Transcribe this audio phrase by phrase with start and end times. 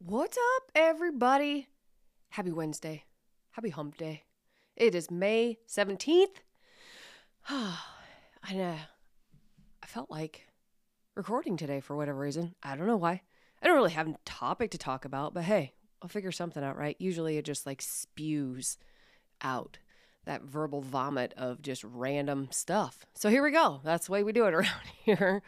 [0.00, 1.66] What's up, everybody?
[2.28, 3.02] Happy Wednesday.
[3.50, 4.22] Happy hump day.
[4.76, 6.26] It is May 17th.
[7.48, 7.74] I,
[8.48, 8.78] uh,
[9.82, 10.46] I felt like
[11.16, 12.54] recording today for whatever reason.
[12.62, 13.22] I don't know why.
[13.60, 16.78] I don't really have a topic to talk about, but hey, I'll figure something out,
[16.78, 16.96] right?
[17.00, 18.78] Usually it just like spews
[19.42, 19.78] out
[20.26, 23.04] that verbal vomit of just random stuff.
[23.14, 23.80] So here we go.
[23.82, 25.42] That's the way we do it around here.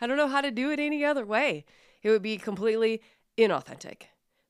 [0.00, 1.66] I don't know how to do it any other way.
[2.02, 3.02] It would be completely
[3.38, 4.02] inauthentic,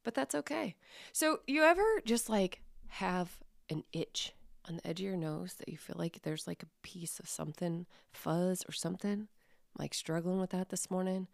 [0.04, 0.76] but that's okay.
[1.12, 3.38] So, you ever just like have
[3.68, 4.32] an itch
[4.68, 7.28] on the edge of your nose that you feel like there's like a piece of
[7.28, 9.12] something, fuzz or something?
[9.12, 11.28] I'm like struggling with that this morning.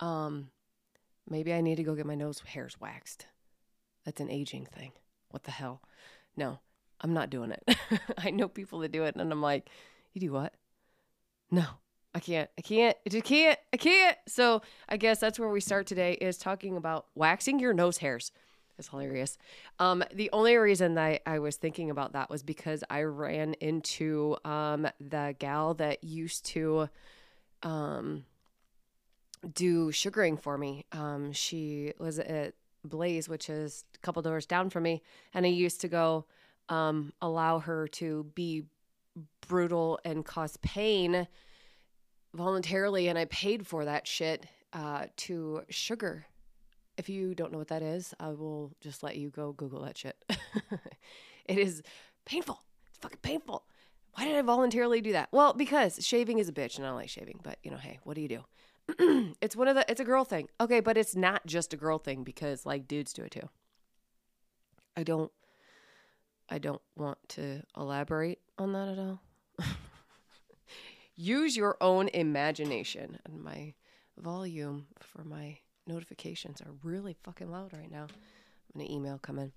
[0.00, 0.50] Um,
[1.28, 3.26] maybe I need to go get my nose hairs waxed.
[4.04, 4.92] That's an aging thing.
[5.30, 5.82] What the hell?
[6.36, 6.60] No,
[7.00, 7.76] I'm not doing it.
[8.18, 9.68] I know people that do it, and I'm like,
[10.12, 10.54] you do what?
[11.50, 11.64] No,
[12.14, 12.50] I can't.
[12.58, 12.96] I can't.
[13.06, 13.58] I just can't.
[13.72, 14.16] I can't.
[14.26, 18.32] So I guess that's where we start today is talking about waxing your nose hairs.
[18.78, 19.36] It's hilarious.
[19.78, 23.54] Um, the only reason that I, I was thinking about that was because I ran
[23.60, 26.88] into um, the gal that used to
[27.62, 28.24] um,
[29.52, 30.86] do sugaring for me.
[30.92, 35.02] Um, she was at Blaze, which is a couple doors down from me,
[35.34, 36.24] and I used to go
[36.70, 38.64] um, allow her to be
[39.46, 41.28] brutal and cause pain
[42.34, 46.26] voluntarily, and I paid for that shit uh, to sugar.
[46.96, 49.96] If you don't know what that is, I will just let you go Google that
[49.96, 50.22] shit.
[51.46, 51.82] it is
[52.24, 52.60] painful.
[52.88, 53.64] It's fucking painful.
[54.14, 55.28] Why did I voluntarily do that?
[55.32, 57.40] Well, because shaving is a bitch, and I don't like shaving.
[57.42, 59.34] But you know, hey, what do you do?
[59.40, 59.84] it's one of the.
[59.88, 60.48] It's a girl thing.
[60.60, 63.48] Okay, but it's not just a girl thing because like dudes do it too.
[64.96, 65.30] I don't.
[66.48, 69.22] I don't want to elaborate on that at all.
[71.20, 73.18] Use your own imagination.
[73.26, 73.74] And my
[74.16, 78.06] volume for my notifications are really fucking loud right now.
[78.74, 79.52] I'm gonna email come in.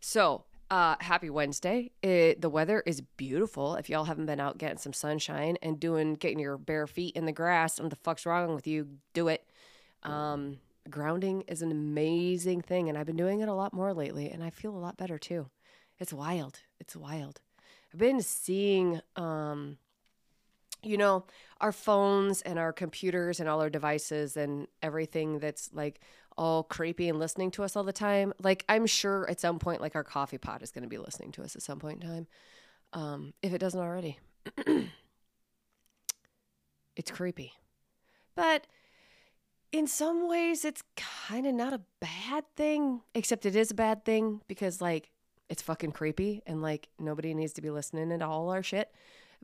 [0.00, 1.92] So, uh, happy Wednesday.
[2.02, 3.76] It, the weather is beautiful.
[3.76, 7.26] If y'all haven't been out getting some sunshine and doing getting your bare feet in
[7.26, 8.88] the grass, what the fuck's wrong with you?
[9.12, 9.48] Do it.
[10.02, 10.58] Um,
[10.90, 14.42] grounding is an amazing thing, and I've been doing it a lot more lately, and
[14.42, 15.48] I feel a lot better too.
[16.00, 16.58] It's wild.
[16.80, 17.40] It's wild.
[17.92, 19.78] I've been seeing um,
[20.86, 21.24] you know,
[21.60, 26.00] our phones and our computers and all our devices and everything that's like
[26.36, 28.32] all creepy and listening to us all the time.
[28.42, 31.32] Like, I'm sure at some point, like our coffee pot is going to be listening
[31.32, 32.26] to us at some point in time,
[32.92, 34.18] um, if it doesn't already.
[36.96, 37.52] it's creepy.
[38.34, 38.66] But
[39.72, 44.04] in some ways, it's kind of not a bad thing, except it is a bad
[44.04, 45.10] thing because, like,
[45.48, 48.92] it's fucking creepy and, like, nobody needs to be listening to all our shit.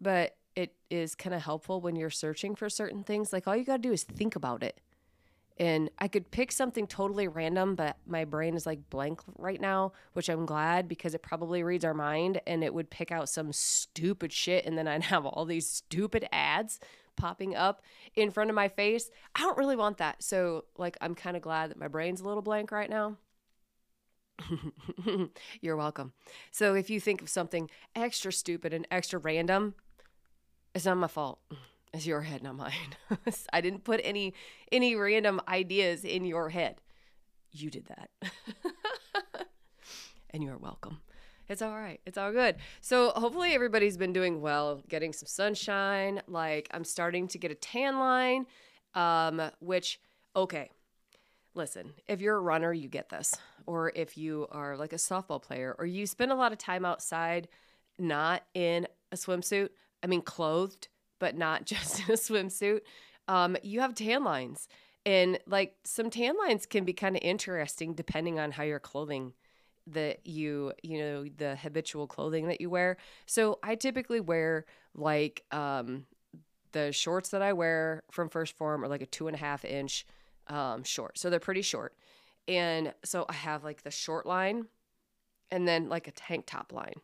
[0.01, 3.32] But it is kind of helpful when you're searching for certain things.
[3.32, 4.81] Like all you got to do is think about it.
[5.59, 9.93] And I could pick something totally random, but my brain is like blank right now,
[10.15, 13.53] which I'm glad because it probably reads our mind and it would pick out some
[13.53, 14.65] stupid shit.
[14.65, 16.81] And then I'd have all these stupid ads
[17.16, 17.82] popping up
[18.15, 19.10] in front of my face.
[19.34, 20.22] I don't really want that.
[20.22, 23.19] So, like, I'm kind of glad that my brain's a little blank right now.
[25.60, 26.15] You're welcome.
[26.50, 29.75] So, if you think of something extra stupid and extra random,
[30.75, 31.41] it's not my fault.
[31.93, 32.95] It's your head, not mine.
[33.53, 34.33] I didn't put any
[34.71, 36.81] any random ideas in your head.
[37.51, 38.11] You did that.
[40.31, 41.01] and you're welcome.
[41.49, 42.01] It's all right.
[42.07, 42.59] It's all good.
[42.81, 46.23] So hopefully everybody's been doing well, getting some sunshine.
[46.29, 48.47] Like I'm starting to get a tan line,
[48.95, 49.99] um, which
[50.37, 50.71] okay.
[51.55, 53.35] Listen, if you're a runner, you get this.
[53.67, 56.85] Or if you are like a softball player, or you spend a lot of time
[56.85, 57.49] outside,
[57.99, 59.71] not in a swimsuit,
[60.03, 60.88] I mean, clothed,
[61.19, 62.81] but not just in a swimsuit,
[63.28, 64.69] um, you have tan lines.
[65.06, 69.33] And like some tan lines can be kind of interesting depending on how your clothing
[69.87, 72.99] that you, you know, the habitual clothing that you wear.
[73.27, 76.06] So I typically wear like um,
[76.72, 79.65] the shorts that I wear from 1st Form are like a two and a half
[79.65, 80.06] inch
[80.49, 81.19] um, short.
[81.19, 81.94] So they're pretty short.
[82.47, 84.66] And so I have like the short line
[85.51, 87.01] and then like a tank top line,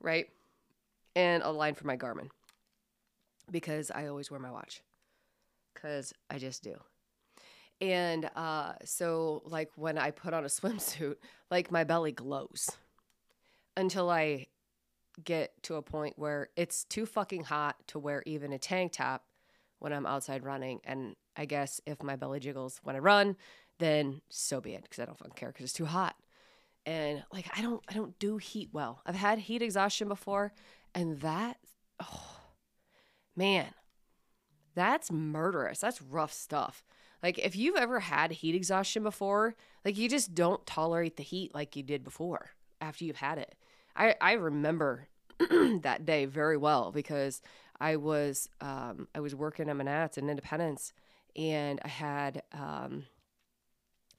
[0.00, 0.28] right?
[1.16, 2.28] And a line for my Garmin
[3.50, 4.82] because I always wear my watch
[5.74, 6.76] because I just do.
[7.80, 11.16] And uh, so, like, when I put on a swimsuit,
[11.50, 12.70] like, my belly glows
[13.76, 14.46] until I
[15.22, 19.24] get to a point where it's too fucking hot to wear even a tank top
[19.78, 20.80] when I'm outside running.
[20.84, 23.36] And I guess if my belly jiggles when I run,
[23.78, 26.16] then so be it because I don't fucking care because it's too hot.
[26.86, 29.00] And like I don't I don't do heat well.
[29.06, 30.52] I've had heat exhaustion before
[30.94, 31.58] and that,
[32.00, 32.40] oh,
[33.36, 33.68] man,
[34.74, 35.80] that's murderous.
[35.80, 36.84] That's rough stuff.
[37.22, 39.54] Like if you've ever had heat exhaustion before,
[39.84, 42.50] like you just don't tolerate the heat like you did before
[42.82, 43.54] after you've had it.
[43.96, 45.08] I I remember
[45.38, 47.40] that day very well because
[47.80, 50.92] I was um, I was working at Manatt's in Independence,
[51.34, 53.06] and I had um,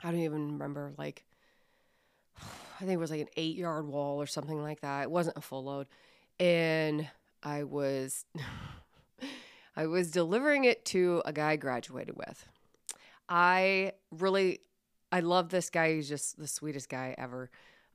[0.04, 1.26] I don't even remember like
[2.42, 5.04] I think it was like an eight yard wall or something like that.
[5.04, 5.86] It wasn't a full load,
[6.40, 7.08] and
[7.44, 8.26] I was
[9.78, 12.48] I was delivering it to a guy I graduated with.
[13.28, 14.62] I really
[15.12, 15.94] I love this guy.
[15.94, 17.50] He's just the sweetest guy ever.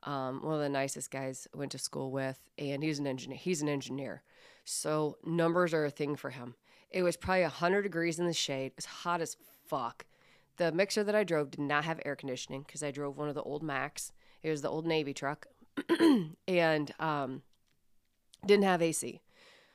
[0.04, 3.36] Um, one of the nicest guys I went to school with, and he's an engineer.
[3.36, 4.22] He's an engineer,
[4.64, 6.54] so numbers are a thing for him.
[6.90, 8.66] It was probably 100 degrees in the shade.
[8.68, 9.36] It was hot as
[9.66, 10.06] fuck.
[10.56, 13.34] The mixer that I drove did not have air conditioning because I drove one of
[13.34, 14.12] the old Macks.
[14.42, 15.46] It was the old Navy truck,
[16.48, 17.42] and um,
[18.44, 19.20] didn't have AC.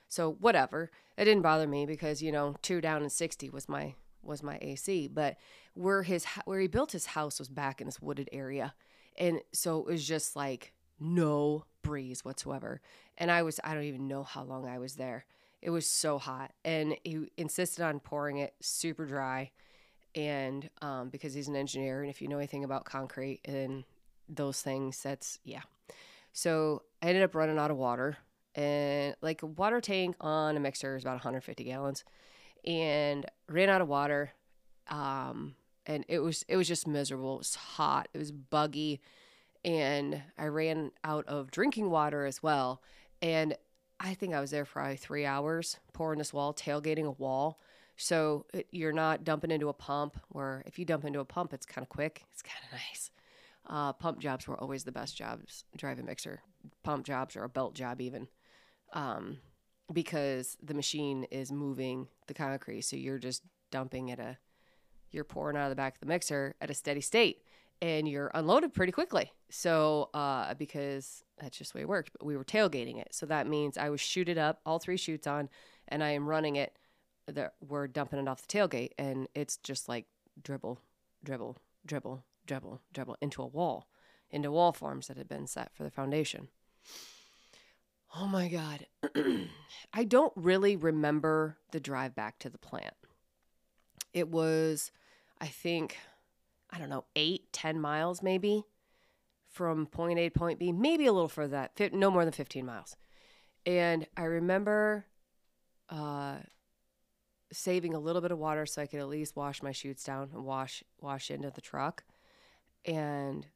[0.07, 3.95] So whatever, it didn't bother me because you know two down and 60 was my
[4.23, 5.07] was my AC.
[5.07, 5.37] But
[5.73, 8.73] where his where he built his house was back in this wooded area,
[9.17, 12.81] and so it was just like no breeze whatsoever.
[13.17, 15.25] And I was I don't even know how long I was there.
[15.61, 19.51] It was so hot, and he insisted on pouring it super dry,
[20.13, 23.83] and um, because he's an engineer, and if you know anything about concrete and
[24.29, 25.61] those things, that's yeah.
[26.33, 28.17] So I ended up running out of water,
[28.55, 32.03] and like a water tank on a mixer is about 150 gallons,
[32.65, 34.31] and ran out of water.
[34.87, 35.55] Um,
[35.85, 37.35] and it was it was just miserable.
[37.35, 38.07] It was hot.
[38.13, 39.01] It was buggy,
[39.63, 42.81] and I ran out of drinking water as well.
[43.21, 43.55] And
[43.99, 47.59] I think I was there for probably three hours pouring this wall, tailgating a wall.
[47.97, 50.17] So it, you're not dumping into a pump.
[50.29, 52.23] Where if you dump into a pump, it's kind of quick.
[52.31, 53.11] It's kind of nice.
[53.67, 55.65] Uh, pump jobs were always the best jobs.
[55.75, 56.41] Driving mixer
[56.83, 58.27] pump jobs or a belt job even.
[58.93, 59.37] Um,
[59.91, 62.81] because the machine is moving the concrete.
[62.81, 64.37] So you're just dumping at a,
[65.11, 67.43] you're pouring out of the back of the mixer at a steady state
[67.81, 69.31] and you're unloaded pretty quickly.
[69.49, 73.09] So, uh, because that's just the way it worked, but we were tailgating it.
[73.13, 75.49] So that means I was chuted up, all three chutes on,
[75.87, 76.77] and I am running it.
[77.27, 80.05] The, we're dumping it off the tailgate and it's just like
[80.41, 80.79] dribble,
[81.23, 83.87] dribble, dribble, dribble, dribble into a wall,
[84.29, 86.49] into wall forms that had been set for the foundation.
[88.17, 88.87] Oh my God.
[89.93, 92.93] I don't really remember the drive back to the plant.
[94.13, 94.91] It was,
[95.41, 95.97] I think,
[96.69, 98.63] I don't know, eight, ten miles maybe
[99.49, 102.65] from point A to point B, maybe a little further that, no more than 15
[102.65, 102.95] miles.
[103.65, 105.05] And I remember
[105.89, 106.35] uh,
[107.51, 110.29] saving a little bit of water so I could at least wash my chutes down
[110.33, 112.03] and wash wash into the truck.
[112.85, 113.47] And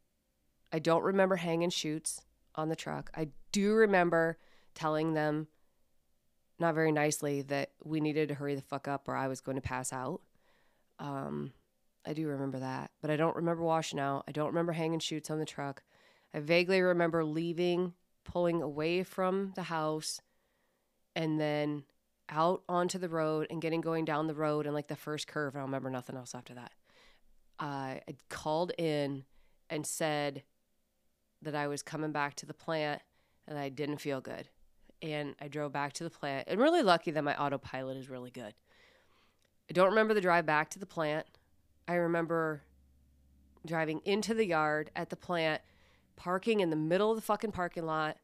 [0.71, 2.21] I don't remember hanging chutes
[2.55, 3.11] on the truck.
[3.15, 4.37] I do remember
[4.79, 5.47] telling them
[6.57, 9.55] not very nicely that we needed to hurry the fuck up or I was going
[9.55, 10.21] to pass out.
[10.99, 11.51] Um,
[12.05, 14.23] I do remember that, but I don't remember washing out.
[14.27, 15.83] I don't remember hanging chutes on the truck.
[16.33, 17.93] I vaguely remember leaving,
[18.23, 20.21] pulling away from the house,
[21.15, 21.83] and then
[22.29, 25.55] out onto the road and getting going down the road and like the first curve.
[25.55, 26.71] I don't remember nothing else after that.
[27.59, 29.25] Uh, I called in
[29.69, 30.43] and said
[31.41, 33.01] that I was coming back to the plant
[33.47, 34.47] and I didn't feel good.
[35.01, 36.47] And I drove back to the plant.
[36.47, 38.53] And really lucky that my autopilot is really good.
[39.69, 41.25] I don't remember the drive back to the plant.
[41.87, 42.63] I remember
[43.65, 45.61] driving into the yard at the plant,
[46.15, 48.17] parking in the middle of the fucking parking lot,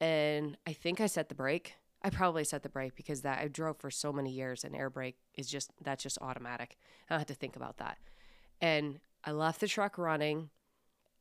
[0.00, 1.74] and I think I set the brake.
[2.02, 4.90] I probably set the brake because that I drove for so many years and air
[4.90, 6.76] brake is just that's just automatic.
[7.08, 7.96] I don't have to think about that.
[8.60, 10.50] And I left the truck running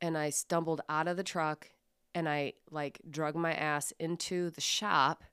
[0.01, 1.69] and I stumbled out of the truck
[2.15, 5.23] and I like drug my ass into the shop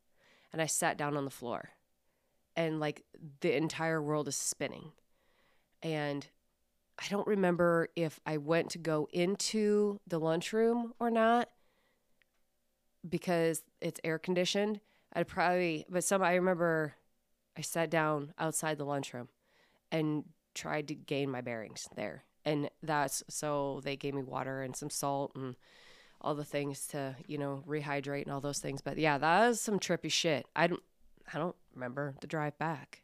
[0.53, 1.71] and I sat down on the floor.
[2.57, 3.05] And like
[3.41, 4.93] the entire world is spinning.
[5.83, 6.27] And
[6.99, 11.49] I don't remember if I went to go into the lunchroom or not
[13.09, 14.81] because it's air conditioned.
[15.13, 16.95] I'd probably, but some, I remember
[17.57, 19.29] I sat down outside the lunchroom
[19.91, 22.25] and tried to gain my bearings there.
[22.45, 25.57] And that's so they gave me water and some salt and
[26.21, 28.81] all the things to, you know, rehydrate and all those things.
[28.81, 30.47] But yeah, that was some trippy shit.
[30.55, 30.83] I don't,
[31.33, 33.03] I don't remember the drive back.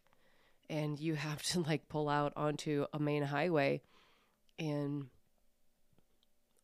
[0.69, 3.83] And you have to like pull out onto a main highway
[4.59, 5.07] and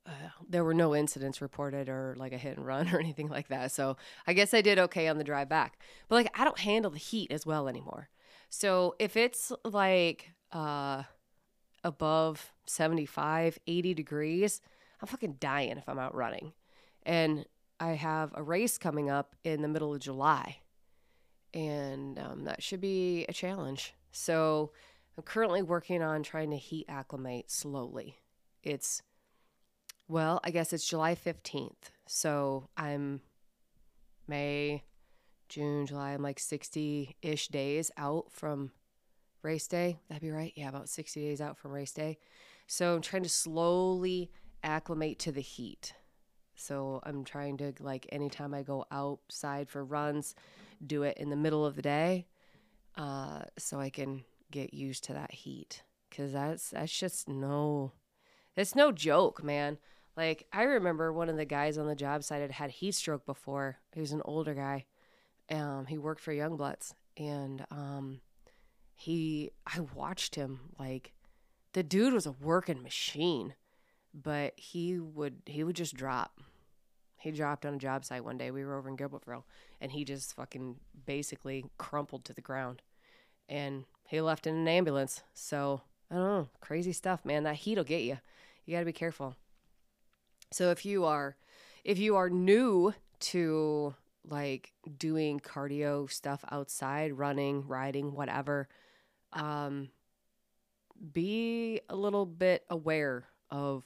[0.07, 0.11] uh,
[0.49, 3.73] there were no incidents reported or like a hit and run or anything like that.
[3.73, 5.79] So I guess I did okay on the drive back.
[6.09, 8.09] But like I don't handle the heat as well anymore.
[8.49, 11.05] So if it's like uh
[11.85, 14.61] above 75, 80 degrees,
[15.03, 16.53] I'm fucking dying if I'm out running.
[17.03, 17.45] And
[17.81, 20.59] I have a race coming up in the middle of July.
[21.53, 23.95] And um, that should be a challenge.
[24.13, 24.71] So
[25.19, 28.19] I'm currently working on trying to heat acclimate slowly.
[28.63, 29.03] It's,
[30.07, 31.91] well, I guess it's July 15th.
[32.07, 33.21] So I'm
[34.29, 34.85] May,
[35.49, 36.13] June, July.
[36.13, 38.71] I'm like 60 ish days out from
[39.43, 39.99] race day.
[40.09, 40.53] That'd be right.
[40.55, 42.19] Yeah, about 60 days out from race day.
[42.69, 44.31] So I'm trying to slowly
[44.62, 45.95] acclimate to the heat.
[46.54, 50.35] So I'm trying to, like, anytime I go outside for runs,
[50.87, 52.26] do it in the middle of the day
[52.97, 55.83] uh, so I can get used to that heat.
[56.14, 57.92] Cause that's, that's just no,
[58.54, 59.78] it's no joke, man.
[60.14, 63.25] Like, I remember one of the guys on the job site had had heat stroke
[63.25, 63.78] before.
[63.95, 64.85] He was an older guy.
[65.50, 66.92] Um, he worked for Youngbloods.
[67.16, 68.21] And um,
[68.95, 71.12] he, I watched him like,
[71.73, 73.54] the dude was a working machine,
[74.14, 76.40] but he would, he would just drop.
[77.19, 78.50] He dropped on a job site one day.
[78.50, 79.45] We were over in Gilbertville,
[79.81, 80.76] and he just fucking
[81.07, 82.83] basically crumpled to the ground.
[83.49, 85.23] And he left in an ambulance.
[85.35, 86.49] So, I don't know.
[86.61, 87.45] Crazy stuff, man.
[87.45, 88.19] That heat will get you.
[88.66, 89.37] You got to be careful.
[90.52, 91.37] So if you are
[91.83, 93.95] if you are new to
[94.28, 98.69] like doing cardio stuff outside, running, riding, whatever,
[99.33, 99.88] um
[101.12, 103.85] be a little bit aware of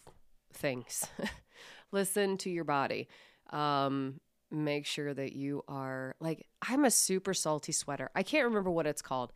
[0.55, 1.05] things.
[1.93, 3.09] Listen to your body.
[3.51, 4.21] Um
[4.51, 8.11] make sure that you are like I'm a super salty sweater.
[8.15, 9.33] I can't remember what it's called.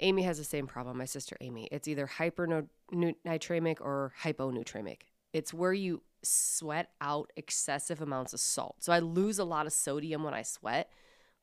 [0.00, 1.68] Amy has the same problem, my sister Amy.
[1.72, 5.02] It's either hypernatremic or hyponatremic.
[5.32, 8.76] It's where you sweat out excessive amounts of salt.
[8.80, 10.90] So I lose a lot of sodium when I sweat.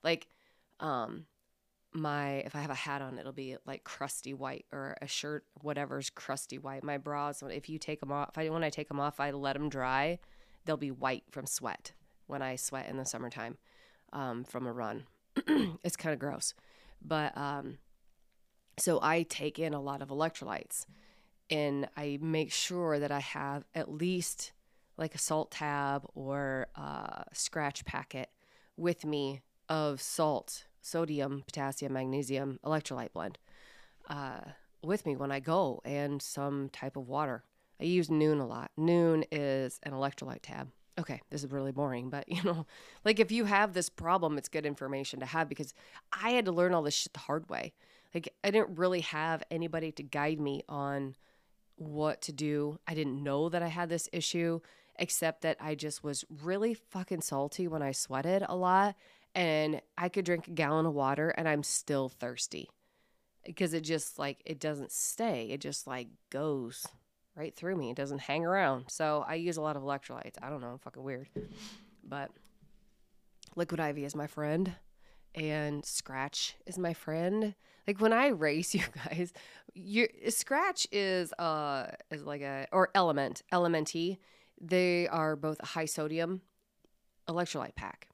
[0.03, 0.27] Like
[0.79, 1.25] um
[1.95, 5.45] my if I have a hat on, it'll be like crusty white or a shirt
[5.61, 6.83] whatever's crusty white.
[6.83, 9.31] My bras if you take them off, if I when I take them off, I
[9.31, 10.19] let them dry,
[10.65, 11.93] they'll be white from sweat
[12.27, 13.57] when I sweat in the summertime
[14.13, 15.05] um, from a run.
[15.83, 16.53] it's kind of gross.
[17.01, 17.77] But um
[18.77, 20.85] so I take in a lot of electrolytes
[21.49, 24.51] and I make sure that I have at least
[24.97, 28.29] like a salt tab or a scratch packet
[28.77, 33.39] with me of salt, sodium, potassium, magnesium, electrolyte blend
[34.07, 34.41] uh,
[34.83, 37.43] with me when I go and some type of water.
[37.81, 38.71] I use Nuun a lot.
[38.79, 40.69] Nuun is an electrolyte tab.
[40.97, 42.67] Okay, this is really boring, but you know,
[43.03, 45.73] like if you have this problem, it's good information to have because
[46.13, 47.73] I had to learn all this shit the hard way.
[48.13, 51.15] Like I didn't really have anybody to guide me on
[51.77, 52.79] what to do.
[52.87, 54.61] I didn't know that I had this issue
[54.97, 58.95] except that I just was really fucking salty when I sweated a lot
[59.35, 62.69] and I could drink a gallon of water and I'm still thirsty
[63.45, 65.49] because it just like it doesn't stay.
[65.51, 66.87] It just like goes
[67.35, 67.91] right through me.
[67.91, 68.85] It doesn't hang around.
[68.87, 70.35] So I use a lot of electrolytes.
[70.41, 71.27] I don't know, I'm fucking weird.
[72.03, 72.31] But
[73.55, 74.73] Liquid IV is my friend
[75.35, 77.53] and Scratch is my friend.
[77.85, 79.33] Like when I race you guys,
[79.73, 84.17] you Scratch is uh is like a or Element, LMNT
[84.59, 86.41] they are both a high sodium
[87.27, 88.07] electrolyte pack.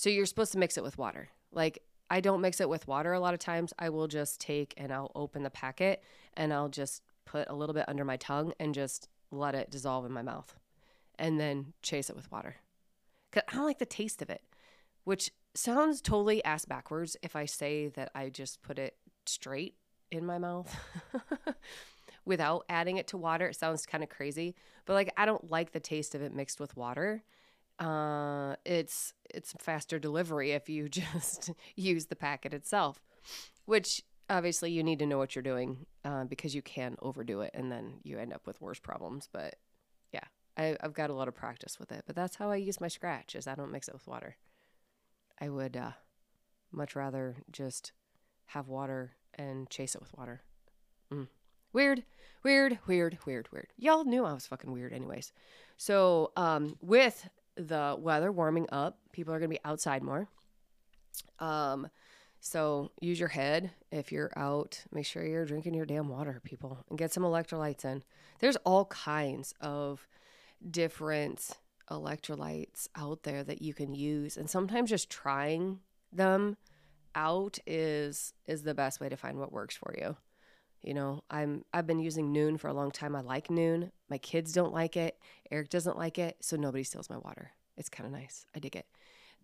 [0.00, 1.28] So you're supposed to mix it with water.
[1.52, 3.74] Like I don't mix it with water a lot of times.
[3.78, 6.02] I will just take and I'll open the packet
[6.32, 10.06] and I'll just put a little bit under my tongue and just let it dissolve
[10.06, 10.56] in my mouth
[11.18, 12.56] and then chase it with water.
[13.30, 14.42] Cuz I don't like the taste of it,
[15.04, 19.76] which sounds totally ass backwards if I say that I just put it straight
[20.10, 20.74] in my mouth.
[22.24, 23.48] without adding it to water.
[23.48, 24.54] It sounds kind of crazy,
[24.86, 27.22] but like I don't like the taste of it mixed with water.
[27.80, 33.00] Uh, it's it's faster delivery if you just use the packet itself,
[33.64, 37.50] which obviously you need to know what you're doing uh, because you can overdo it
[37.54, 39.28] and then you end up with worse problems.
[39.32, 39.56] But
[40.12, 40.24] yeah,
[40.56, 42.04] I, I've got a lot of practice with it.
[42.06, 44.36] But that's how I use my scratch is I don't mix it with water.
[45.40, 45.92] I would uh,
[46.70, 47.92] much rather just
[48.46, 50.42] have water and chase it with water.
[51.12, 51.28] Mm.
[51.72, 52.04] Weird,
[52.42, 53.68] weird, weird, weird, weird.
[53.76, 55.32] Y'all knew I was fucking weird, anyways.
[55.76, 60.28] So, um, with the weather warming up, people are gonna be outside more.
[61.38, 61.88] Um,
[62.40, 64.82] so use your head if you're out.
[64.92, 68.02] Make sure you're drinking your damn water, people, and get some electrolytes in.
[68.38, 70.06] There's all kinds of
[70.68, 71.50] different
[71.90, 75.80] electrolytes out there that you can use, and sometimes just trying
[76.12, 76.56] them
[77.14, 80.16] out is is the best way to find what works for you.
[80.82, 83.14] You know, I'm I've been using Nuun for a long time.
[83.14, 83.90] I like Nuun.
[84.08, 85.18] My kids don't like it.
[85.50, 87.52] Eric doesn't like it, so nobody steals my water.
[87.76, 88.46] It's kind of nice.
[88.54, 88.86] I dig it.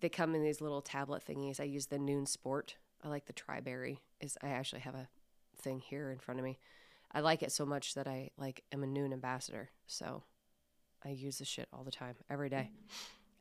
[0.01, 1.61] They come in these little tablet thingies.
[1.61, 2.77] I use the Nuun Sport.
[3.05, 3.99] I like the Triberry.
[4.21, 5.09] Is I actually have a
[5.61, 6.59] thing here in front of me.
[7.13, 9.71] I like it so much that I like am a Nuun ambassador.
[9.87, 10.23] So
[11.05, 12.71] I use this shit all the time, every day.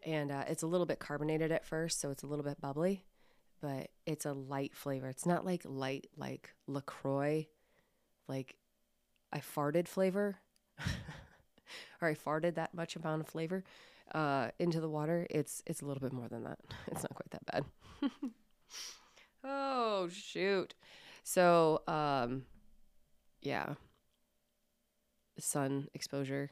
[0.05, 3.05] And uh, it's a little bit carbonated at first, so it's a little bit bubbly,
[3.59, 5.07] but it's a light flavor.
[5.07, 7.47] It's not like light like LaCroix
[8.27, 8.55] like
[9.31, 10.37] I farted flavor
[12.01, 13.63] or I farted that much amount of flavor
[14.13, 16.59] uh, into the water, it's it's a little bit more than that.
[16.91, 17.65] It's not quite that bad.
[19.43, 20.75] oh shoot.
[21.23, 22.43] So um
[23.41, 23.73] yeah.
[25.37, 26.51] Sun exposure,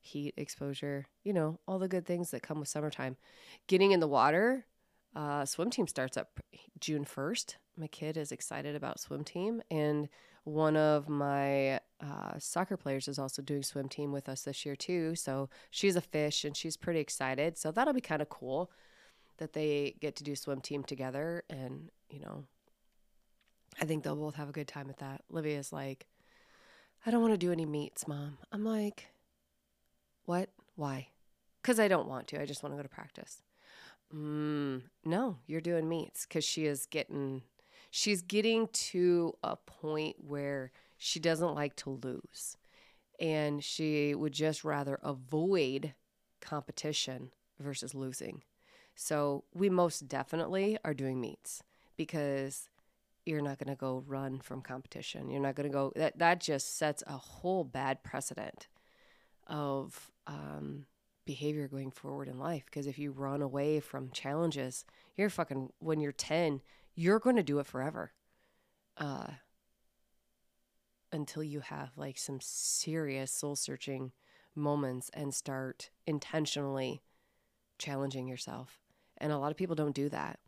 [0.00, 3.16] heat exposure, you know, all the good things that come with summertime.
[3.66, 4.64] Getting in the water,
[5.14, 6.40] uh, swim team starts up
[6.80, 7.56] June 1st.
[7.76, 10.08] My kid is excited about swim team, and
[10.48, 14.74] one of my uh, soccer players is also doing swim team with us this year
[14.74, 15.14] too.
[15.14, 17.58] So she's a fish and she's pretty excited.
[17.58, 18.70] So that'll be kind of cool
[19.38, 21.44] that they get to do swim team together.
[21.50, 22.44] And, you know,
[23.80, 25.22] I think they'll both have a good time with that.
[25.30, 26.06] Livia's like,
[27.06, 28.38] I don't want to do any meets, mom.
[28.50, 29.06] I'm like,
[30.24, 30.48] what?
[30.74, 31.08] Why?
[31.62, 32.40] Because I don't want to.
[32.40, 33.42] I just want to go to practice.
[34.14, 37.42] Mm, no, you're doing meets because she is getting
[37.90, 42.56] she's getting to a point where she doesn't like to lose
[43.20, 45.94] and she would just rather avoid
[46.40, 48.42] competition versus losing.
[48.94, 51.62] So we most definitely are doing meets
[51.96, 52.68] because
[53.26, 55.30] you're not going to go run from competition.
[55.30, 58.68] You're not going to go that that just sets a whole bad precedent
[59.46, 60.86] of um,
[61.24, 64.84] behavior going forward in life because if you run away from challenges,
[65.16, 66.60] you're fucking when you're 10,
[66.98, 68.10] you're going to do it forever.
[68.96, 69.28] Uh,
[71.12, 74.10] until you have like some serious soul searching
[74.56, 77.00] moments and start intentionally
[77.78, 78.80] challenging yourself.
[79.16, 80.40] And a lot of people don't do that.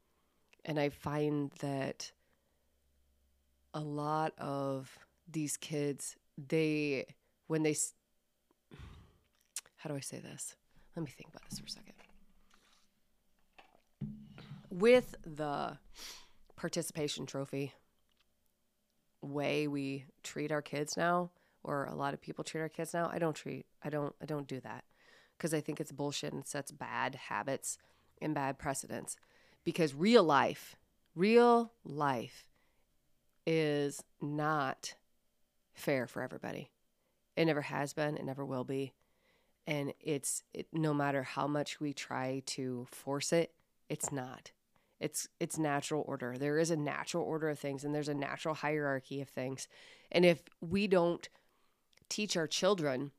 [0.65, 2.11] And I find that
[3.73, 4.99] a lot of
[5.31, 7.07] these kids, they,
[7.47, 7.77] when they,
[9.77, 10.57] how do I say this?
[10.97, 11.95] Let me think about this for a second.
[14.69, 15.79] With the
[16.61, 17.73] participation trophy
[19.23, 21.31] way we treat our kids now
[21.65, 24.27] or a lot of people treat our kids now i don't treat i don't i
[24.27, 24.85] don't do that.
[25.39, 27.79] Because i think it's bullshit and sets bad habits
[28.21, 29.17] and bad precedents.
[29.65, 30.77] Because real life
[31.15, 32.47] real life
[33.47, 34.97] is not
[35.73, 36.71] fair for everybody.
[37.37, 38.93] It never has been it never will be.
[39.67, 43.55] And it's it, no matter how much we try to force it
[43.89, 44.53] it's not
[45.01, 46.37] it's it's natural order.
[46.39, 49.67] There is a natural order of things and there's a natural hierarchy of things.
[50.13, 51.29] And if we don't
[52.09, 53.13] teach our children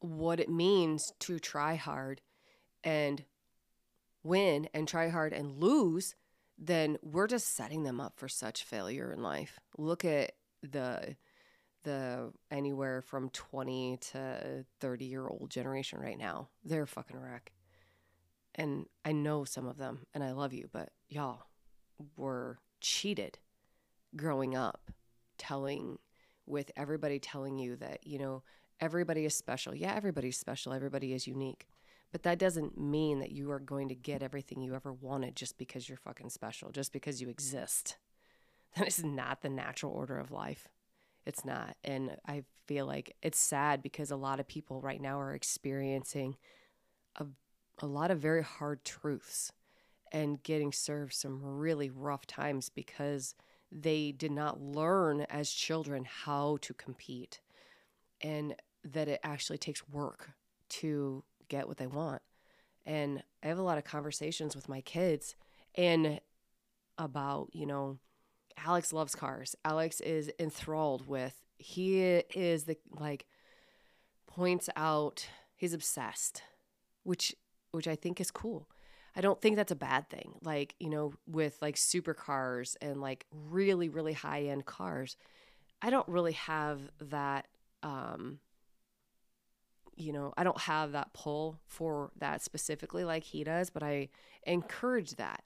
[0.00, 2.22] what it means to try hard
[2.82, 3.24] and
[4.24, 6.14] win and try hard and lose,
[6.58, 9.60] then we're just setting them up for such failure in life.
[9.76, 11.16] Look at the
[11.84, 16.48] the anywhere from 20 to 30 year old generation right now.
[16.64, 17.52] They're fucking wreck
[18.54, 21.44] and I know some of them and I love you, but y'all
[22.16, 23.38] were cheated
[24.16, 24.90] growing up,
[25.38, 25.98] telling
[26.46, 28.42] with everybody telling you that, you know,
[28.80, 29.74] everybody is special.
[29.74, 31.66] Yeah, everybody's special, everybody is unique.
[32.10, 35.56] But that doesn't mean that you are going to get everything you ever wanted just
[35.56, 37.96] because you're fucking special, just because you exist.
[38.74, 40.66] That is not the natural order of life.
[41.26, 41.76] It's not.
[41.84, 46.36] And I feel like it's sad because a lot of people right now are experiencing
[47.16, 47.26] a
[47.80, 49.52] a lot of very hard truths
[50.12, 53.34] and getting served some really rough times because
[53.70, 57.40] they did not learn as children how to compete
[58.20, 58.54] and
[58.84, 60.32] that it actually takes work
[60.68, 62.20] to get what they want.
[62.84, 65.34] And I have a lot of conversations with my kids
[65.74, 66.20] and
[66.98, 67.98] about, you know,
[68.58, 69.56] Alex loves cars.
[69.64, 73.26] Alex is enthralled with he is the like
[74.26, 76.42] points out he's obsessed,
[77.04, 77.34] which
[77.72, 78.68] which I think is cool.
[79.14, 80.34] I don't think that's a bad thing.
[80.42, 85.16] Like, you know, with like supercars and like really, really high end cars,
[85.82, 86.80] I don't really have
[87.10, 87.46] that,
[87.82, 88.38] um,
[89.96, 94.08] you know, I don't have that pull for that specifically like he does, but I
[94.46, 95.42] encourage that,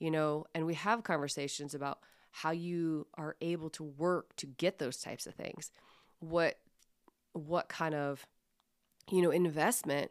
[0.00, 2.00] you know, and we have conversations about
[2.32, 5.70] how you are able to work to get those types of things.
[6.18, 6.58] What,
[7.32, 8.26] what kind of,
[9.08, 10.10] you know, investment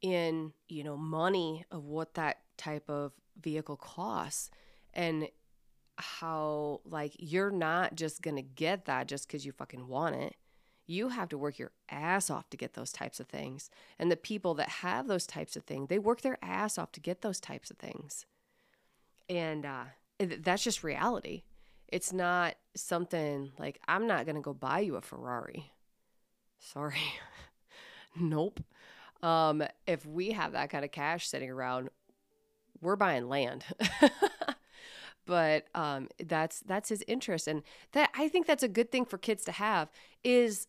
[0.00, 4.50] in you know money of what that type of vehicle costs
[4.94, 5.28] and
[5.96, 10.36] how like you're not just gonna get that just because you fucking want it.
[10.86, 13.68] You have to work your ass off to get those types of things.
[13.98, 17.00] And the people that have those types of things they work their ass off to
[17.00, 18.26] get those types of things.
[19.28, 19.84] And uh,
[20.18, 21.42] that's just reality.
[21.88, 25.72] It's not something like i'm not gonna go buy you a ferrari.
[26.60, 26.98] Sorry.
[28.20, 28.60] Nope
[29.22, 31.90] um, if we have that kind of cash sitting around,
[32.80, 33.64] we're buying land.
[35.26, 39.18] but um, that's that's his interest, and that I think that's a good thing for
[39.18, 39.90] kids to have
[40.24, 40.66] is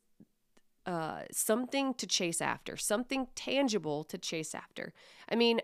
[0.86, 4.94] uh, something to chase after, something tangible to chase after.
[5.32, 5.62] I mean,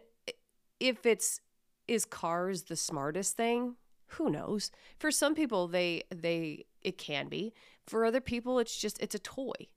[0.79, 1.41] if it's
[1.87, 3.75] is cars the smartest thing?
[4.09, 4.71] Who knows?
[4.97, 7.53] For some people, they they it can be.
[7.85, 9.67] For other people, it's just it's a toy.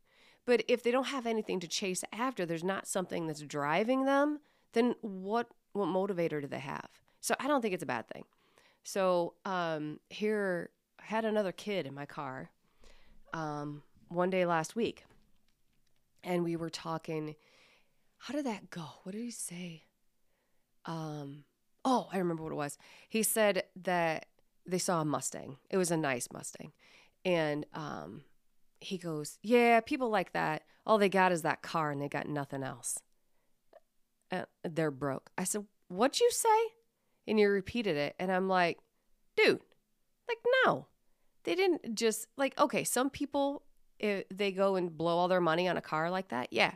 [0.48, 4.40] But if they don't have anything to chase after, there's not something that's driving them,
[4.72, 6.88] then what what motivator do they have?
[7.20, 8.24] So I don't think it's a bad thing.
[8.82, 12.48] So um, here, I had another kid in my car
[13.34, 15.04] um, one day last week,
[16.24, 17.37] and we were talking.
[18.16, 18.87] How did that go?
[19.02, 19.82] What did he say?
[20.87, 21.44] Um,
[21.84, 22.78] oh, I remember what it was.
[23.06, 24.24] He said that
[24.64, 25.58] they saw a Mustang.
[25.68, 26.72] It was a nice Mustang,
[27.22, 28.22] and um,
[28.81, 30.62] he goes, "Yeah, people like that.
[30.87, 32.99] All they got is that car, and they got nothing else.
[34.31, 36.59] Uh, they're broke." I said, "What'd you say?"
[37.27, 38.79] And he repeated it, and I'm like,
[39.37, 39.61] "Dude,
[40.29, 40.87] like no,
[41.45, 42.85] they didn't just like okay.
[42.85, 43.62] Some people
[43.99, 46.53] if they go and blow all their money on a car like that.
[46.53, 46.75] Yeah,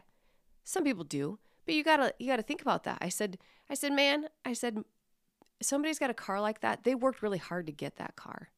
[0.65, 3.39] some people do, but you gotta you gotta think about that." I said,
[3.71, 4.85] "I said, man, I said."
[5.63, 6.83] Somebody's got a car like that.
[6.83, 8.49] They worked really hard to get that car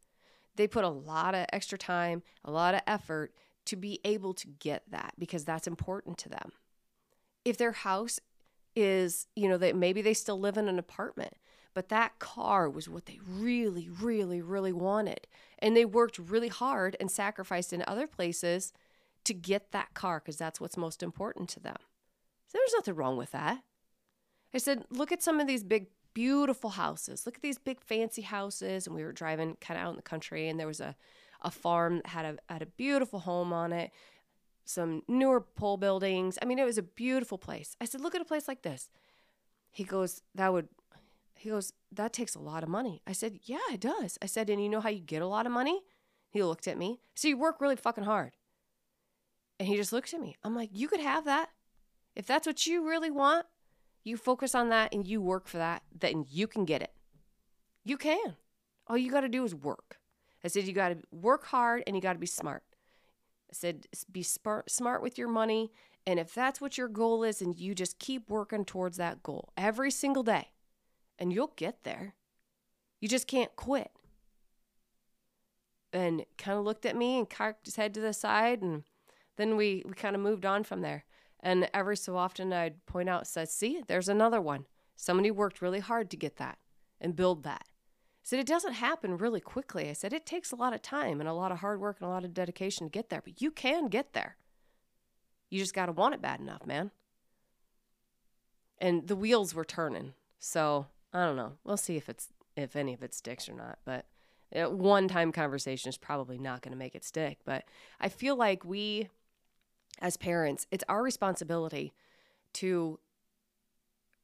[0.56, 3.32] they put a lot of extra time, a lot of effort
[3.66, 6.52] to be able to get that because that's important to them.
[7.44, 8.20] If their house
[8.76, 11.34] is, you know, that maybe they still live in an apartment,
[11.74, 15.26] but that car was what they really, really, really wanted.
[15.58, 18.72] And they worked really hard and sacrificed in other places
[19.24, 21.76] to get that car because that's what's most important to them.
[22.46, 23.62] So there's nothing wrong with that.
[24.52, 27.26] I said, look at some of these big beautiful houses.
[27.26, 28.86] Look at these big fancy houses.
[28.86, 30.96] And we were driving kind of out in the country, and there was a,
[31.42, 33.90] a farm that had a had a beautiful home on it,
[34.64, 36.38] some newer pole buildings.
[36.40, 37.76] I mean, it was a beautiful place.
[37.80, 38.88] I said, look at a place like this.
[39.70, 40.68] He goes, that would.
[41.36, 43.02] He goes, that takes a lot of money.
[43.06, 44.16] I said, yeah, it does.
[44.22, 45.82] I said, and you know how you get a lot of money?
[46.30, 47.00] He looked at me.
[47.14, 48.32] So you work really fucking hard.
[49.60, 50.36] And he just looks at me.
[50.42, 51.50] I'm like, you could have that.
[52.16, 53.46] If that's what you really want,
[54.04, 56.92] you focus on that and you work for that, then you can get it.
[57.84, 58.36] You can.
[58.86, 59.98] All you got to do is work.
[60.44, 62.62] I said, you got to work hard and you got to be smart.
[63.50, 65.72] I said, be smart, smart with your money.
[66.06, 69.52] And if that's what your goal is, and you just keep working towards that goal
[69.56, 70.48] every single day,
[71.18, 72.14] and you'll get there.
[73.00, 73.90] You just can't quit.
[75.94, 78.82] And kind of looked at me and cocked his head to the side, and
[79.36, 81.04] then we, we kind of moved on from there.
[81.44, 84.64] And every so often I'd point out, says, see, there's another one.
[84.96, 86.56] Somebody worked really hard to get that
[86.98, 87.66] and build that.
[87.66, 89.90] I said, it doesn't happen really quickly.
[89.90, 92.08] I said, it takes a lot of time and a lot of hard work and
[92.08, 94.36] a lot of dedication to get there, but you can get there.
[95.50, 96.90] You just got to want it bad enough, man.
[98.78, 100.14] And the wheels were turning.
[100.38, 101.52] So I don't know.
[101.62, 103.78] We'll see if it's, if any of it sticks or not.
[103.84, 104.06] But
[104.56, 107.40] uh, one time conversation is probably not going to make it stick.
[107.44, 107.64] But
[108.00, 109.10] I feel like we,
[110.00, 111.92] as parents, it's our responsibility
[112.54, 112.98] to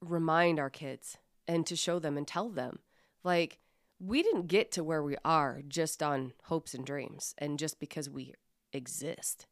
[0.00, 2.78] remind our kids and to show them and tell them
[3.22, 3.58] like
[3.98, 8.08] we didn't get to where we are just on hopes and dreams and just because
[8.08, 8.34] we
[8.72, 9.46] exist.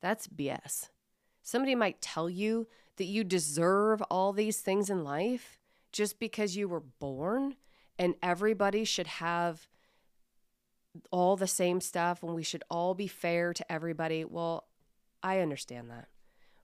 [0.00, 0.88] That's BS.
[1.42, 5.58] Somebody might tell you that you deserve all these things in life
[5.92, 7.56] just because you were born
[7.98, 9.66] and everybody should have
[11.10, 14.24] all the same stuff and we should all be fair to everybody.
[14.24, 14.67] Well,
[15.22, 16.08] I understand that.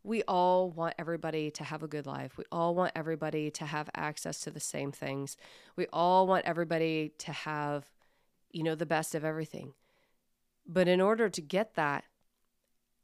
[0.03, 2.37] We all want everybody to have a good life.
[2.37, 5.37] We all want everybody to have access to the same things.
[5.77, 7.91] We all want everybody to have,
[8.51, 9.73] you know, the best of everything.
[10.67, 12.05] But in order to get that,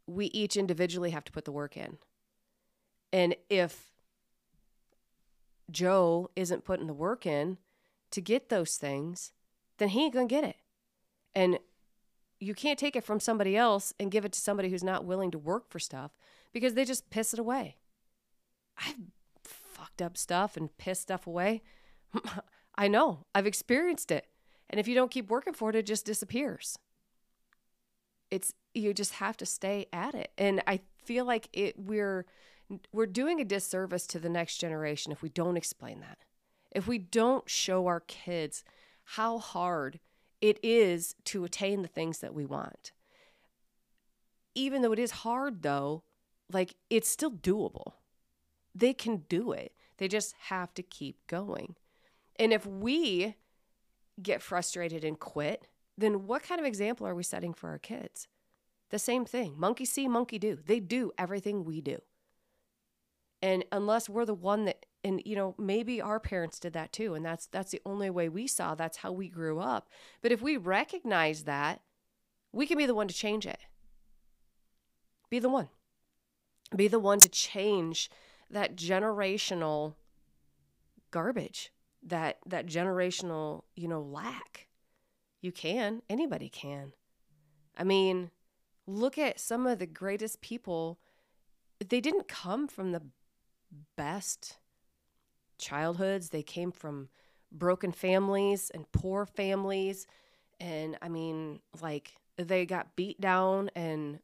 [0.06, 1.98] we each individually have to put the work in.
[3.12, 3.90] And if
[5.70, 7.58] Joe isn't putting the work in
[8.10, 9.32] to get those things,
[9.78, 10.56] then he ain't going to get it.
[11.34, 11.58] And
[12.40, 15.30] you can't take it from somebody else and give it to somebody who's not willing
[15.30, 16.12] to work for stuff
[16.52, 17.76] because they just piss it away.
[18.78, 18.96] I've
[19.44, 21.62] fucked up stuff and pissed stuff away.
[22.74, 23.26] I know.
[23.34, 24.26] I've experienced it.
[24.70, 26.78] And if you don't keep working for it, it just disappears.
[28.30, 30.30] It's you just have to stay at it.
[30.38, 32.24] And I feel like it we're
[32.92, 36.18] we're doing a disservice to the next generation if we don't explain that.
[36.70, 38.64] If we don't show our kids
[39.02, 39.98] how hard
[40.40, 42.92] it is to attain the things that we want.
[44.54, 46.02] Even though it is hard, though,
[46.52, 47.94] like it's still doable.
[48.74, 49.72] They can do it.
[49.98, 51.76] They just have to keep going.
[52.36, 53.36] And if we
[54.22, 58.28] get frustrated and quit, then what kind of example are we setting for our kids?
[58.90, 59.54] The same thing.
[59.56, 60.58] Monkey see, monkey do.
[60.64, 61.98] They do everything we do.
[63.42, 67.14] And unless we're the one that and you know maybe our parents did that too
[67.14, 69.88] and that's that's the only way we saw that's how we grew up.
[70.22, 71.80] But if we recognize that
[72.52, 73.60] we can be the one to change it.
[75.28, 75.68] Be the one.
[76.74, 78.10] Be the one to change
[78.50, 79.94] that generational
[81.10, 84.68] garbage that that generational you know lack.
[85.40, 86.92] You can anybody can.
[87.76, 88.30] I mean
[88.86, 90.98] look at some of the greatest people.
[91.86, 93.02] They didn't come from the
[93.96, 94.58] best
[95.60, 96.30] childhoods.
[96.30, 97.08] They came from
[97.52, 100.06] broken families and poor families.
[100.58, 104.20] And I mean, like, they got beat down and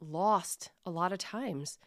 [0.00, 1.78] lost a lot of times.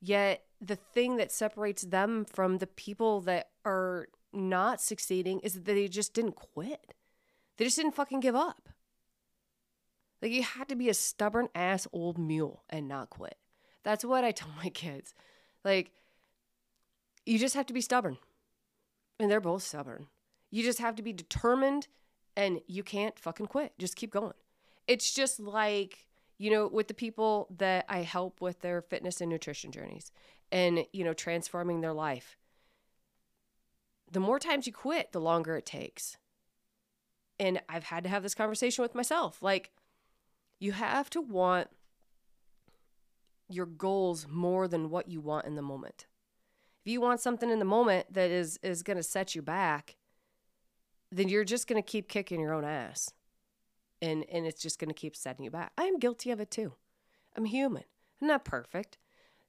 [0.00, 5.64] Yet, the thing that separates them from the people that are not succeeding is that
[5.64, 6.94] they just didn't quit.
[7.56, 8.68] They just didn't fucking give up.
[10.22, 13.36] Like, you had to be a stubborn ass old mule and not quit.
[13.82, 15.14] That's what I tell my kids.
[15.64, 15.90] Like,
[17.24, 18.18] you just have to be stubborn.
[19.18, 20.06] And they're both stubborn.
[20.50, 21.88] You just have to be determined
[22.36, 23.72] and you can't fucking quit.
[23.78, 24.34] Just keep going.
[24.86, 26.06] It's just like,
[26.38, 30.12] you know, with the people that I help with their fitness and nutrition journeys
[30.52, 32.36] and, you know, transforming their life.
[34.12, 36.18] The more times you quit, the longer it takes.
[37.40, 39.42] And I've had to have this conversation with myself.
[39.42, 39.72] Like,
[40.60, 41.68] you have to want
[43.48, 46.06] your goals more than what you want in the moment.
[46.86, 49.96] If you want something in the moment that is is going to set you back,
[51.10, 53.10] then you're just going to keep kicking your own ass.
[54.00, 55.72] And and it's just going to keep setting you back.
[55.76, 56.74] I am guilty of it too.
[57.36, 57.82] I'm human.
[58.22, 58.98] I'm not perfect.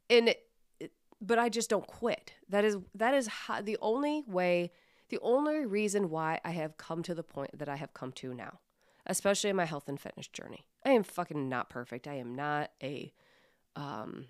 [0.10, 2.34] And it, but I just don't quit.
[2.50, 4.72] That is that is how, the only way
[5.10, 8.34] the only reason why I have come to the point that I have come to
[8.34, 8.62] now,
[9.06, 10.66] especially in my health and fitness journey.
[10.84, 12.08] I am fucking not perfect.
[12.08, 13.14] I am not a
[13.76, 14.26] um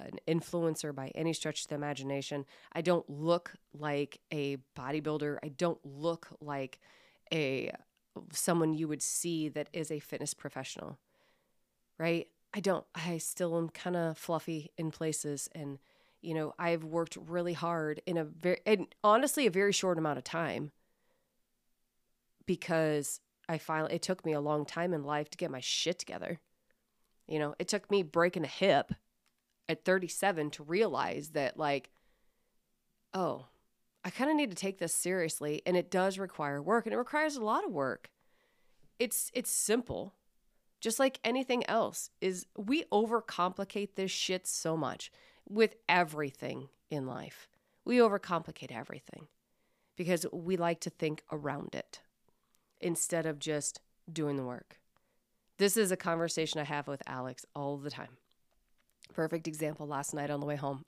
[0.00, 2.44] an influencer by any stretch of the imagination.
[2.72, 5.38] I don't look like a bodybuilder.
[5.42, 6.80] I don't look like
[7.32, 7.72] a
[8.32, 10.98] someone you would see that is a fitness professional.
[11.98, 12.28] Right?
[12.54, 12.86] I don't.
[12.94, 15.78] I still am kind of fluffy in places and
[16.20, 20.18] you know, I've worked really hard in a very and honestly a very short amount
[20.18, 20.72] of time
[22.46, 25.98] because I finally it took me a long time in life to get my shit
[25.98, 26.40] together.
[27.28, 28.92] You know, it took me breaking a hip
[29.68, 31.90] at 37 to realize that like
[33.14, 33.46] oh
[34.04, 36.98] i kind of need to take this seriously and it does require work and it
[36.98, 38.10] requires a lot of work.
[38.98, 40.14] It's it's simple.
[40.80, 45.10] Just like anything else is we overcomplicate this shit so much
[45.48, 47.48] with everything in life.
[47.84, 49.26] We overcomplicate everything
[49.96, 52.00] because we like to think around it
[52.80, 54.78] instead of just doing the work.
[55.58, 58.16] This is a conversation i have with alex all the time
[59.12, 60.84] Perfect example last night on the way home.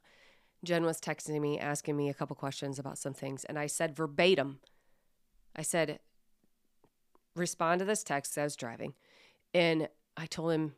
[0.63, 3.97] Jen was texting me, asking me a couple questions about some things, and I said
[3.97, 4.61] verbatim,
[5.57, 6.01] I said,
[7.35, 8.95] respond to this text as I was driving.
[9.55, 10.75] And I told him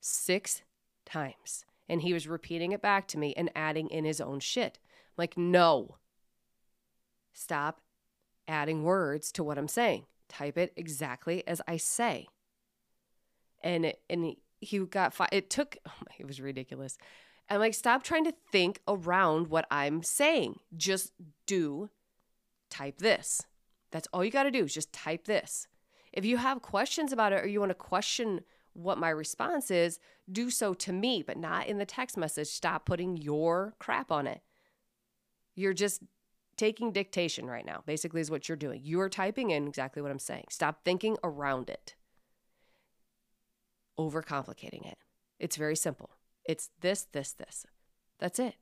[0.00, 0.62] six
[1.04, 1.64] times.
[1.88, 4.78] And he was repeating it back to me and adding in his own shit.
[4.82, 5.98] I'm like, no.
[7.32, 7.80] Stop
[8.48, 10.06] adding words to what I'm saying.
[10.28, 12.28] Type it exactly as I say.
[13.62, 15.30] And and he got fired.
[15.32, 16.96] It took, oh my, it was ridiculous.
[17.48, 20.60] I'm like, stop trying to think around what I'm saying.
[20.76, 21.12] Just
[21.46, 21.90] do
[22.70, 23.42] type this.
[23.90, 25.68] That's all you got to do is just type this.
[26.12, 28.40] If you have questions about it or you want to question
[28.72, 30.00] what my response is,
[30.30, 32.48] do so to me, but not in the text message.
[32.48, 34.40] Stop putting your crap on it.
[35.54, 36.02] You're just
[36.56, 38.80] taking dictation right now, basically, is what you're doing.
[38.82, 40.46] You are typing in exactly what I'm saying.
[40.50, 41.94] Stop thinking around it
[43.98, 44.98] overcomplicating it.
[45.38, 46.10] It's very simple.
[46.44, 47.66] It's this, this, this.
[48.18, 48.56] That's it.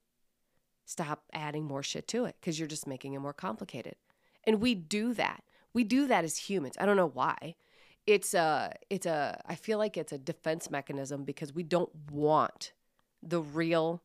[0.85, 3.97] Stop adding more shit to it because you're just making it more complicated.
[4.45, 5.43] And we do that.
[5.73, 6.77] We do that as humans.
[6.79, 7.55] I don't know why.
[8.07, 12.73] It's a it's a I feel like it's a defense mechanism because we don't want
[13.23, 14.03] the real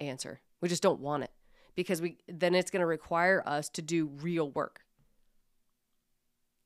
[0.00, 0.40] answer.
[0.60, 1.32] We just don't want it
[1.74, 4.84] because we then it's going to require us to do real work.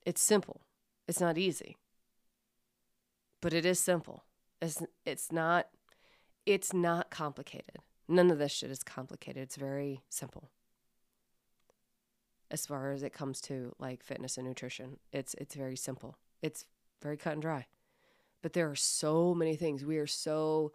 [0.05, 0.61] It's simple.
[1.09, 1.77] It's not easy
[3.41, 4.25] but it is simple.
[4.61, 5.69] It's it's not
[6.47, 7.79] it's not complicated.
[8.09, 9.43] None of this shit is complicated.
[9.43, 10.51] It's very simple.
[12.51, 16.17] As far as it comes to like fitness and nutrition, it's it's very simple.
[16.43, 16.65] It's
[17.03, 17.67] very cut and dry.
[18.43, 19.85] But there are so many things.
[19.85, 20.73] We are so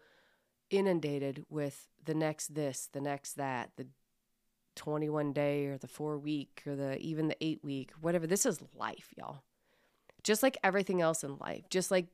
[0.70, 3.86] inundated with the next this, the next that, the
[4.76, 8.26] 21 day or the 4 week or the even the 8 week, whatever.
[8.26, 9.42] This is life, y'all.
[10.22, 11.64] Just like everything else in life.
[11.70, 12.06] Just like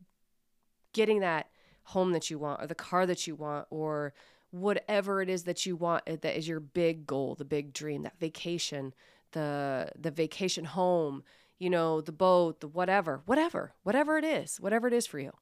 [0.93, 1.49] getting that
[1.85, 4.15] home that you want or the car that you want or
[4.51, 8.03] whatever it is that you want uh, that is your big goal, the big dream,
[8.03, 8.95] that vacation,
[9.33, 11.25] the the vacation home,
[11.59, 15.33] you know, the boat, the whatever, whatever, whatever it is, whatever it is for you.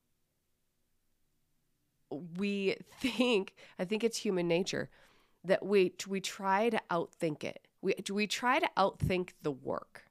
[2.37, 4.91] We think, I think it's human nature
[5.45, 7.67] that we we try to outthink it.
[7.83, 10.05] We we try to outthink the work.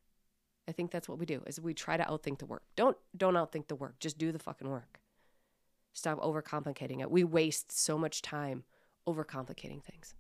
[0.67, 1.41] I think that's what we do.
[1.47, 2.63] Is we try to outthink the work.
[2.75, 3.99] Don't don't outthink the work.
[3.99, 4.98] Just do the fucking work.
[5.93, 7.11] Stop overcomplicating it.
[7.11, 8.63] We waste so much time
[9.07, 10.13] overcomplicating things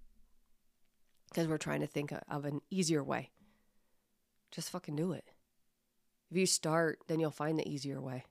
[1.29, 3.29] because we're trying to think of an easier way.
[4.51, 5.25] Just fucking do it.
[6.31, 8.25] If you start, then you'll find the easier way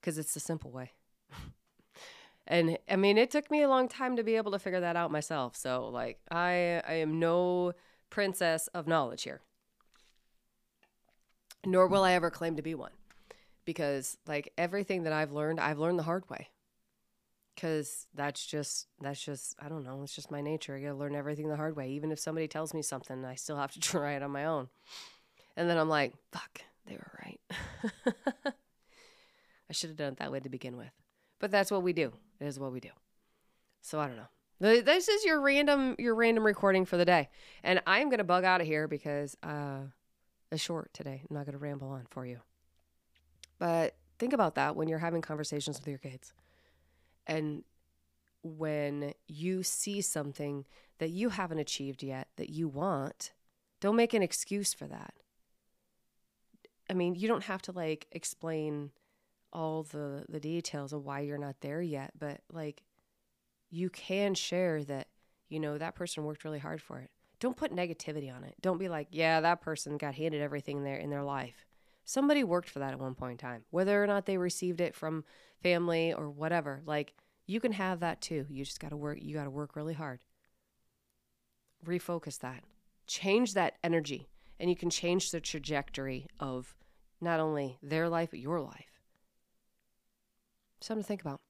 [0.00, 0.92] because it's the simple way.
[2.46, 4.96] and I mean, it took me a long time to be able to figure that
[4.96, 5.56] out myself.
[5.56, 7.72] So, like, I I am no
[8.08, 9.40] princess of knowledge here.
[11.64, 12.92] Nor will I ever claim to be one.
[13.70, 16.48] Because like everything that I've learned, I've learned the hard way
[17.54, 20.02] because that's just that's just I don't know.
[20.02, 20.74] It's just my nature.
[20.74, 21.90] I gotta learn everything the hard way.
[21.90, 24.68] Even if somebody tells me something, I still have to try it on my own.
[25.56, 27.40] And then I'm like, fuck, they were right.
[29.70, 30.90] I should have done it that way to begin with.
[31.38, 32.12] But that's what we do.
[32.40, 32.90] It is what we do.
[33.82, 34.82] So I don't know.
[34.82, 37.28] This is your random your random recording for the day,
[37.62, 39.82] and I'm gonna bug out of here because uh,
[40.50, 41.22] it's short today.
[41.28, 42.40] I'm not gonna ramble on for you.
[43.60, 46.32] But think about that when you're having conversations with your kids.
[47.26, 47.62] And
[48.42, 50.64] when you see something
[50.98, 53.32] that you haven't achieved yet that you want,
[53.80, 55.14] don't make an excuse for that.
[56.88, 58.90] I mean, you don't have to like explain
[59.52, 62.82] all the the details of why you're not there yet, but like
[63.70, 65.08] you can share that,
[65.48, 67.10] you know, that person worked really hard for it.
[67.38, 68.54] Don't put negativity on it.
[68.60, 71.66] Don't be like, yeah, that person got handed everything there in their life.
[72.10, 74.96] Somebody worked for that at one point in time, whether or not they received it
[74.96, 75.22] from
[75.62, 76.82] family or whatever.
[76.84, 77.14] Like
[77.46, 78.46] you can have that too.
[78.50, 80.18] You just got to work you got to work really hard.
[81.86, 82.64] Refocus that.
[83.06, 84.26] Change that energy
[84.58, 86.74] and you can change the trajectory of
[87.20, 88.98] not only their life but your life.
[90.80, 91.40] Something to think about.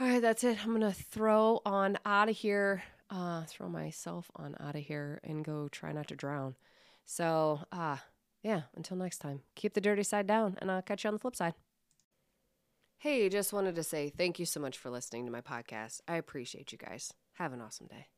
[0.00, 0.58] All right, that's it.
[0.64, 2.82] I'm going to throw on out of here.
[3.08, 6.56] Uh, throw myself on out of here and go try not to drown.
[7.04, 7.98] So, uh,
[8.42, 11.20] yeah, until next time, keep the dirty side down, and I'll catch you on the
[11.20, 11.54] flip side.
[12.98, 16.00] Hey, just wanted to say thank you so much for listening to my podcast.
[16.06, 17.14] I appreciate you guys.
[17.34, 18.08] Have an awesome day.